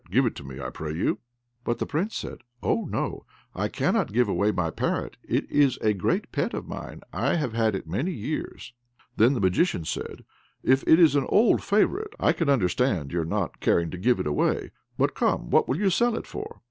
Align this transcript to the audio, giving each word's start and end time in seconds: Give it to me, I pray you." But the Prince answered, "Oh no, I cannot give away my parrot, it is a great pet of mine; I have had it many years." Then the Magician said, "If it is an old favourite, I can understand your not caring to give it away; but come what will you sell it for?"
Give 0.09 0.25
it 0.25 0.33
to 0.37 0.43
me, 0.43 0.59
I 0.59 0.71
pray 0.71 0.93
you." 0.93 1.19
But 1.63 1.77
the 1.77 1.85
Prince 1.85 2.25
answered, 2.25 2.41
"Oh 2.63 2.85
no, 2.85 3.23
I 3.53 3.67
cannot 3.67 4.11
give 4.11 4.27
away 4.27 4.51
my 4.51 4.71
parrot, 4.71 5.15
it 5.21 5.47
is 5.47 5.77
a 5.79 5.93
great 5.93 6.31
pet 6.31 6.55
of 6.55 6.67
mine; 6.67 7.01
I 7.13 7.35
have 7.35 7.53
had 7.53 7.75
it 7.75 7.85
many 7.85 8.09
years." 8.11 8.73
Then 9.17 9.33
the 9.35 9.39
Magician 9.39 9.85
said, 9.85 10.25
"If 10.63 10.83
it 10.87 10.99
is 10.99 11.15
an 11.15 11.27
old 11.29 11.61
favourite, 11.61 12.15
I 12.19 12.33
can 12.33 12.49
understand 12.49 13.11
your 13.11 13.25
not 13.25 13.59
caring 13.59 13.91
to 13.91 13.97
give 13.99 14.19
it 14.19 14.25
away; 14.25 14.71
but 14.97 15.13
come 15.13 15.51
what 15.51 15.69
will 15.69 15.77
you 15.77 15.91
sell 15.91 16.15
it 16.15 16.25
for?" 16.25 16.59